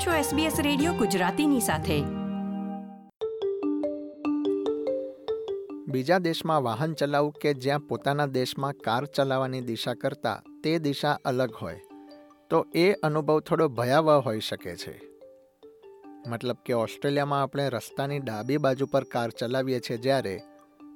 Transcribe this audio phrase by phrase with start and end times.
[0.00, 2.02] આપ છો SBS radio ગુજરાતીની સાથે.
[5.88, 11.54] બીજા દેશમાં વાહન ચલાવવું કે જ્યાં પોતાના દેશમાં કાર ચલાવવાની દિશા કરતાં તે દિશા અલગ
[11.62, 11.80] હોય,
[12.50, 15.00] તો એ અનુભવ થોડો ભયાવહ હોઈ શકે છે.
[16.26, 20.42] મતલબ કે ઓસ્ટ્રેલિયામાં આપણે રસ્તાની ડાબી બાજુ પર કાર ચલાવીએ છીએ જ્યારે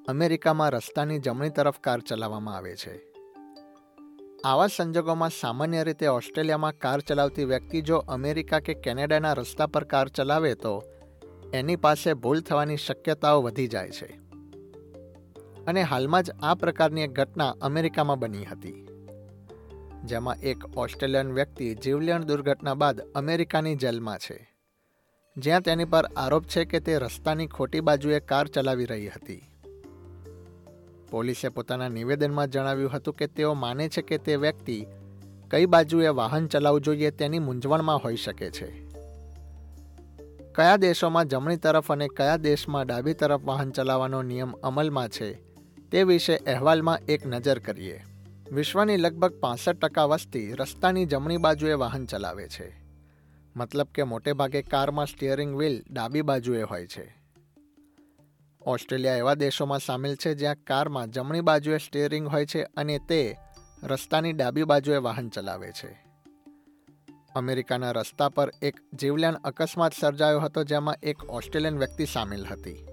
[0.08, 3.13] અમેરિકામાં રસ્તાની જમણી તરફ કાર ચલાવવામાં આવે છે.
[4.44, 10.08] આવા સંજોગોમાં સામાન્ય રીતે ઓસ્ટ્રેલિયામાં કાર ચલાવતી વ્યક્તિ જો અમેરિકા કે કેનેડાના રસ્તા પર કાર
[10.08, 10.84] ચલાવે તો
[11.52, 14.20] એની પાસે ભૂલ થવાની શક્યતાઓ વધી જાય છે.
[15.66, 18.88] અને હાલમાં જ આ પ્રકારની એક ઘટના અમેરિકામાં બની હતી.
[20.04, 24.54] જેમાં એક ઓસ્ટ્રેલિયન વ્યક્તિ જીવલેણ દુર્ઘટના બાદ અમેરિકાની જેલમાં છે.
[25.36, 29.53] જ્યાં તેની પર આરોપ છે કે તે રસ્તાની ખોટી બાજુએ કાર ચલાવી રહી હતી.
[31.14, 34.78] પોલીસે પોતાના નિવેદનમાં જણાવ્યું હતું કે તેઓ માને છે કે તે વ્યક્તિ
[35.50, 38.68] કઈ બાજુએ વાહન ચલાવવું જોઈએ તેની મૂંઝવણમાં હોઈ શકે છે.
[40.54, 45.30] કયા દેશોમાં જમણી તરફ અને કયા દેશમાં ડાબી તરફ વાહન ચલાવવાનો નિયમ અમલમાં છે
[45.90, 47.98] તે વિશે અહેવાલમાં એક નજર કરીએ.
[48.52, 52.68] વિશ્વની લગભગ પાસઠ ટકા વસ્તી રસ્તાની જમણી બાજુએ વાહન ચલાવે છે.
[53.56, 57.23] મતલબ કે મોટેભાગે કારમાં સ્ટિયરિંગ વ્હીલ ડાબી બાજુએ હોય છે.
[58.66, 63.36] ઓસ્ટ્રેલિયા એવા દેશોમાં સામેલ છે જ્યાં કારમાં જમણી બાજુએ સ્ટીયરિંગ હોય છે અને તે
[63.82, 66.04] રસ્તાની ડાબી બાજુએ વાહન ચલાવે છે.
[67.34, 72.86] અમેરિકાના રસ્તા પર એક જીવલેણ અકસ્માત સર્જાયો હતો જેમાં એક ઓસ્ટ્રેલિયન વ્યક્તિ સામેલ હતી.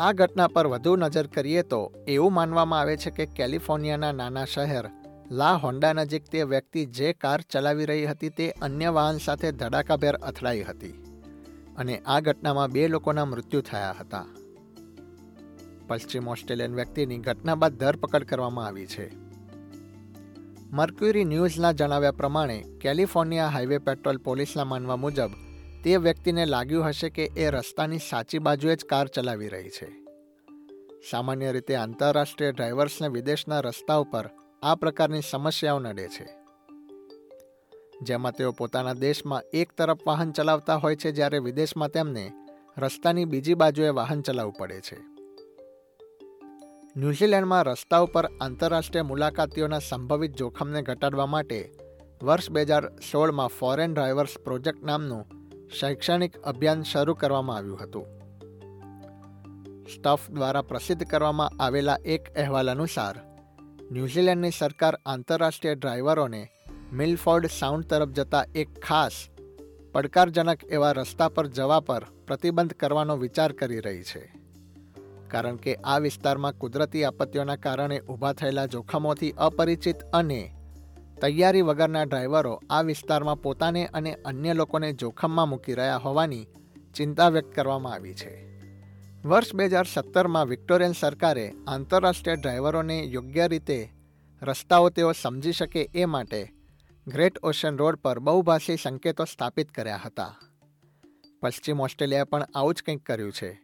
[0.00, 4.84] આ ઘટના પર વધુ નજર કરીએ તો એવું માનવામાં આવે છે કે કેલિફોર્નિયાના નાના શહેર
[5.30, 10.14] લા હોન્ડા નજીક તે વ્યક્તિ જે કાર ચલાવી રહી હતી તે અન્ય વાહન સાથે ધડાકાભેર
[10.14, 11.03] અથડાઈ હતી.
[11.76, 14.26] અને આ ઘટનામાં બે લોકોના મૃત્યુ થયા હતા.
[15.88, 19.10] પશ્ચિમ ઓસ્ટ્રેલિયન વ્યક્તિની ઘટના બાદ ધરપકડ કરવામાં આવી છે.
[20.72, 25.30] મર્ક્યુરી ન્યૂઝના જણાવ્યા પ્રમાણે, કેલિફોર્નિયા હાઈવે પેટ્રોલ પોલીસના માનવા મુજબ,
[25.84, 30.04] તે વ્યક્તિને લાગ્યું હશે કે એ રસ્તાની સાચી બાજુએ જ કાર ચલાવી રહી છે.
[31.10, 34.30] સામાન્ય રીતે આંતરરાષ્ટ્રીય ડ્રાઈવર્સને વિદેશના રસ્તા ઉપર
[34.62, 36.43] આ પ્રકારની સમસ્યાઓ નડે છે.
[38.04, 42.32] જેમાં તેઓ પોતાના દેશમાં એક તરફ વાહન ચલાવતા હોય છે જ્યારે વિદેશમાં તેમને
[42.78, 44.98] રસ્તાની બીજી બાજુએ વાહન ચલાવવું પડે છે.
[46.96, 51.72] ન્યૂઝીલેન્ડમાં રસ્તા ઉપર આંતરરાષ્ટ્રીય મુલાકાતીઓના સંભવિત જોખમને ઘટાડવા માટે
[52.22, 55.24] વર્ષ બે હજાર સોળમાં ફોરેન ડ્રાઈવર્સ પ્રોજેક્ટ નામનું
[55.80, 58.06] શૈક્ષણિક અભિયાન શરૂ કરવામાં આવ્યું હતું.
[59.94, 63.16] સ્ટફ દ્વારા પ્રસિદ્ધ કરવામાં આવેલા એક અહેવાલ અનુસાર,
[63.92, 66.42] ન્યૂઝીલેન્ડની સરકાર આંતરરાષ્ટ્રીય ડ્રાઈવરોને
[66.94, 69.28] મિલફોર્ડ સાઉન્ડ તરફ જતા એક ખાસ,
[69.92, 74.32] પડકારજનક એવા રસ્તા પર જવા પર પ્રતિબંધ કરવાનો વિચાર કરી રહી છે.
[75.28, 80.54] કારણ કે આ વિસ્તારમાં કુદરતી આપત્તિઓના કારણે ઊભા થયેલા જોખમોથી અપરિચિત અને
[81.20, 86.46] તૈયારી વગરના ડ્રાઈવરો આ વિસ્તારમાં પોતાને અને અન્ય લોકોને જોખમમાં મૂકી રહ્યા હોવાની
[86.94, 88.60] ચિંતા વ્યક્ત કરવામાં આવી છે.
[89.24, 93.92] વર્ષ બે હજાર સત્તરમાં વિક્ટોરિયન સરકારે આંતરરાષ્ટ્રીય ડ્રાઈવરોને યોગ્ય રીતે
[94.42, 96.63] રસ્તાઓ તેઓ સમજી શકે એ માટે
[97.08, 100.36] ગ્રેટ ઓશન રોડ પર બહુભાષી સંકેતો સ્થાપિત કર્યા હતા.
[101.40, 103.60] પશ્ચિમ ઓસ્ટ્રેલિયાએ પણ આવું જ કંઈક કર્યું છે.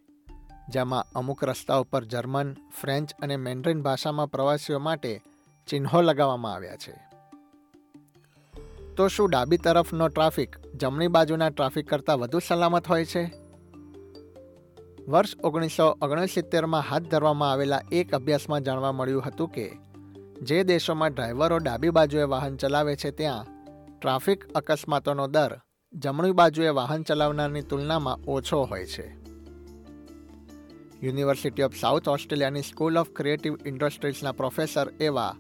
[0.68, 5.22] જેમાં અમુક રસ્તાઓ પર જર્મન, ફ્રેન્ચ અને મેન્ડ્રિન ભાષામાં પ્રવાસીઓ માટે
[5.66, 7.10] ચિહ્નો લગાવવામાં આવ્યા છે.
[8.96, 13.32] તો શું ડાબી તરફનો ટ્રાફિક જમણી બાજુના ટ્રાફિક કરતાં વધુ સલામત હોય છે?
[15.08, 19.72] વર્ષ ઓગણીસો ઓગણસિત્તેરમાં હાથ ધરવામાં આવેલા એક અભ્યાસમાં જાણવા મળ્યું હતું કે
[20.40, 23.46] જે દેશોમાં ડ્રાઈવરો ડાબી બાજુએ વાહન ચલાવે છે ત્યાં,
[24.00, 25.60] ટ્રાફિક અકસ્માતોનો દર
[25.94, 29.20] જમણી બાજુએ વાહન ચલાવનારની તુલનામાં ઓછો હોય છે.
[31.02, 35.36] યુનિવર્સિટી ઓફ સાઉથ ઓસ્ટ્રેલિયાની સ્કૂલ ઓફ ક્રિએટિવ ઇન્ડસ્ટ્રીઝના પ્રોફેસર એવા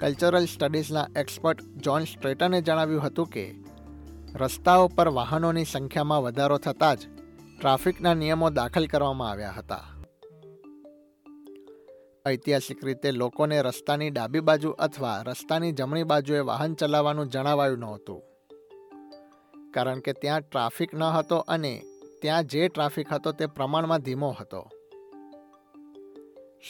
[0.00, 3.54] કલ્ચરલ સ્ટડીઝના એક્સપર્ટ જોન સ્ટ્રેટને જણાવ્યું હતું કે,
[4.34, 7.00] રસ્તાઓ પર વાહનોની સંખ્યામાં વધારો થતાં જ
[7.60, 9.95] ટ્રાફિકના નિયમો દાખલ કરવામાં આવ્યા હતા.
[12.26, 18.22] ઐતિહાસિક રીતે લોકોને રસ્તાની ડાબી બાજુ અથવા રસ્તાની જમણી બાજુએ વાહન ચલાવવાનું જણાવાયું નહોતું.
[19.74, 21.82] કારણ કે ત્યાં ટ્રાફિક ન હતો અને
[22.22, 24.70] ત્યાં જે ટ્રાફિક હતો તે પ્રમાણમાં ધીમો હતો.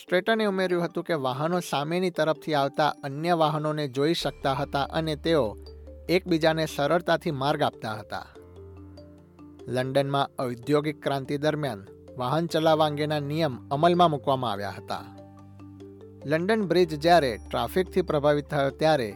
[0.03, 5.57] સ્ટ્રેટને ઉમેર્યું હતું કે વાહનો સામેની તરફથી આવતા અન્ય વાહનોને જોઈ શકતા હતા અને તેઓ
[6.09, 8.27] એકબીજાને સરળતાથી માર્ગ આપતા હતા.
[9.69, 11.87] લંડનમાં ઔદ્યોગિક ક્રાંતિ દરમિયાન
[12.17, 15.16] વાહન ચલાવવા અંગેના નિયમ અમલમાં મૂકવામાં આવ્યા હતા.
[16.27, 19.15] લંડન બ્રિજ જ્યારે ટ્રાફિકથી પ્રભાવિત થયો ત્યારે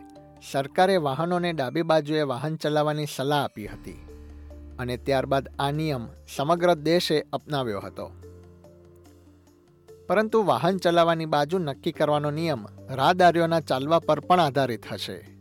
[0.53, 4.07] સરકારે વાહનોને ડાબી બાજુએ વાહન ચલાવવાની સલાહ આપી હતી
[4.79, 8.11] અને ત્યારબાદ આ નિયમ સમગ્ર દેશે અપનાવ્યો હતો.
[10.09, 15.37] પરંતુ વાહન ચલાવવાની બાજુ નક્કી કરવાનો નિયમ રાહદારીઓના ચાલવા પર પણ આધારિત હશે.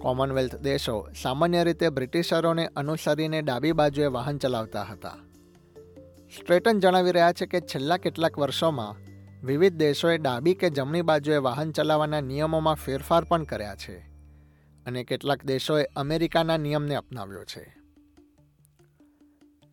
[0.00, 5.16] કોમનવેલ્થ દેશો સામાન્ય રીતે બ્રિટિશરોને અનુસરીને ડાબી બાજુએ વાહન ચલાવતા હતા.
[6.36, 9.05] સ્ટ્રેટન જણાવી રહ્યા છે કે છેલ્લા કેટલાક વર્ષોમાં
[9.44, 13.98] વિવિધ દેશોએ ડાબી કે જમણી બાજુએ વાહન ચલાવવાના નિયમોમાં ફેરફાર પણ કર્યા છે
[14.86, 17.76] અને કેટલાક દેશોએ અમેરિકાના નિયમને અપનાવ્યો છે.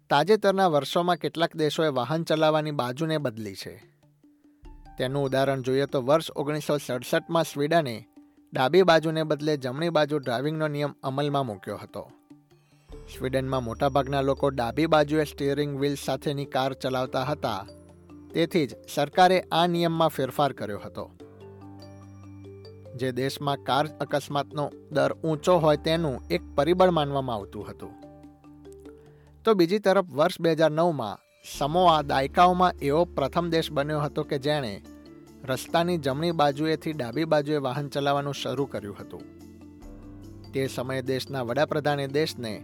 [0.09, 3.93] તાજેતરના વર્ષોમાં કેટલાક દેશોએ વાહન ચલાવવાની બાજુને બદલી છે.
[4.97, 8.05] તેનું ઉદાહરણ જોઈએ તો વર્ષ ઓગણીસો સડસઠમાં સ્વીડને
[8.53, 12.11] ડાબી બાજુને બદલે જમણી બાજુ ડ્રાઇવિંગનો નિયમ અમલમાં મૂક્યો હતો.
[13.17, 17.65] સ્વીડનમાં મોટાભાગના લોકો ડાબી બાજુએ સ્ટીયરિંગ વ્હીલ સાથેની કાર ચલાવતા હતા
[18.33, 21.11] તેથી જ સરકારે આ નિયમમાં ફેરફાર કર્યો હતો.
[22.95, 27.91] જે દેશમાં કાર અકસ્માતનો દર ઊંચો હોય તેનું એક પરિબળ માનવામાં આવતું હતું.
[29.45, 31.19] તો બીજી તરફ વર્ષ બે હજાર નવમાં
[31.57, 34.81] સમોઆ દાયકાઓમાં એવો પ્રથમ દેશ બન્યો હતો કે જેણે
[35.43, 39.21] રસ્તાની જમણી બાજુએથી ડાબી બાજુએ વાહન ચલાવવાનું શરૂ કર્યું હતું.
[40.51, 42.63] તે સમયે દેશના વડાપ્રધાને દેશને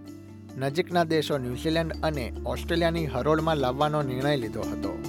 [0.57, 5.08] નજીકના દેશો ન્યૂઝીલેન્ડ અને ઓસ્ટ્રેલિયાની હરોળમાં લાવવાનો નિર્ણય લીધો હતો.